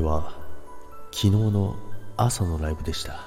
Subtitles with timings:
[0.00, 0.34] れは
[1.12, 1.76] 昨日の
[2.16, 3.20] 朝のライブでした。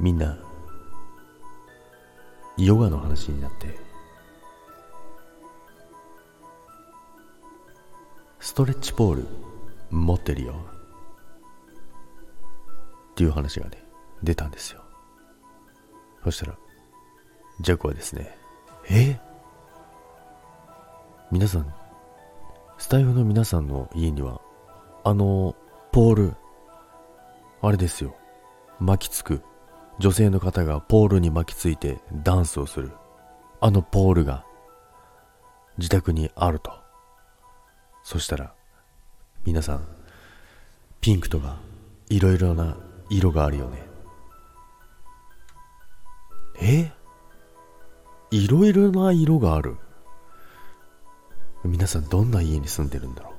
[0.00, 0.38] みんな
[2.58, 3.78] ヨガの話になって
[8.40, 9.26] ストレッチポール
[9.90, 10.54] 持ってるよ
[13.12, 13.82] っていう話がね
[14.22, 14.82] 出たんですよ。
[16.24, 16.58] そしたら
[17.60, 18.36] ジャックはですね
[18.90, 19.18] え？
[21.36, 21.70] 皆さん
[22.78, 24.40] スタイフの皆さんの家には
[25.04, 25.54] あの
[25.92, 26.34] ポール
[27.60, 28.16] あれですよ。
[28.80, 29.42] 巻きつく
[29.98, 32.90] 女性の方がポールに巻きついてダンスをする
[33.60, 34.46] あのポールが
[35.76, 36.72] 自宅にあると。
[38.02, 38.54] そしたら
[39.44, 39.86] 皆さん
[41.02, 41.58] ピンクとか
[42.08, 42.78] いろいろな
[43.10, 43.82] 色があるよね。
[46.62, 46.90] え？
[48.30, 49.76] いろいろな色がある？
[51.66, 53.32] 皆さんどんな家に住んでるんだろ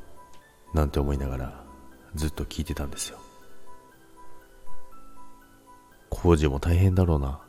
[0.74, 0.78] う？
[0.78, 1.64] なんて思いながら
[2.16, 3.20] ずっと聞いてたんですよ。
[6.10, 7.40] 工事も大変だろうな。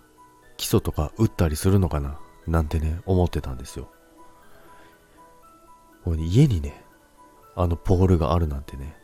[0.56, 2.18] 基礎とか打ったりするのかな？
[2.46, 3.88] なんてね思ってたんですよ。
[6.06, 6.82] 家にね
[7.54, 8.96] あのポールがあるなんてね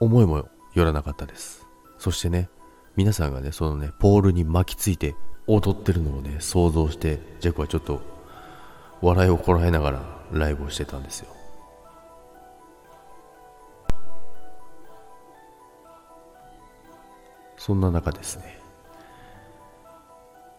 [0.00, 1.66] 思いもよらなかったです。
[1.98, 2.48] そしてね
[2.96, 5.14] 皆さんがねそのねポールに巻きついて
[5.46, 8.02] 踊ってるのをね想像してジャックはちょっと
[9.00, 11.28] 笑いをこらえながらライブをしてたんですよ。
[17.56, 18.58] そんな中ですね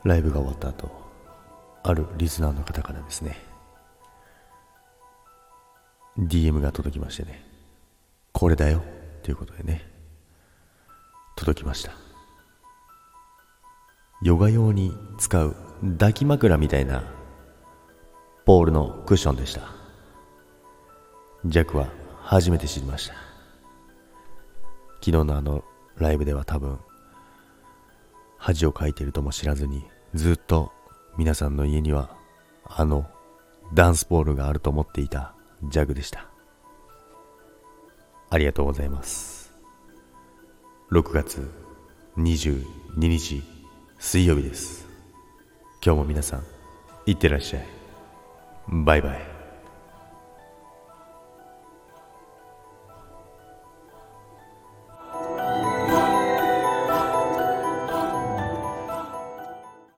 [0.04, 0.92] ライブが終わった後
[1.82, 3.38] あるリスナーの方からですね
[6.20, 7.44] DM が届きましてね
[8.34, 8.84] これだよ
[9.24, 9.84] ということでね
[11.36, 11.92] 届きました。
[14.22, 15.56] ヨガ用に使う
[15.98, 17.04] 抱き枕みたいな
[18.46, 19.62] ポールのクッションでした。
[21.46, 21.88] ジャックは
[22.22, 23.14] 初めて知りました。
[25.00, 25.64] 昨日のあの
[25.98, 26.80] ライブでは多分
[28.38, 30.72] 恥をかいているとも知らずにずっと
[31.18, 32.16] 皆さんの家には
[32.66, 33.08] あの
[33.74, 35.34] ダンスポールがあると思っていた
[35.70, 36.28] ジャグでした。
[38.30, 39.54] ありがとうございます。
[40.92, 41.50] 6月
[42.18, 42.64] 22
[42.98, 43.44] 日
[44.00, 44.88] 水曜日です。
[45.84, 46.44] 今日も皆さん
[47.06, 47.81] いってらっしゃい。
[48.72, 49.41] バイバイ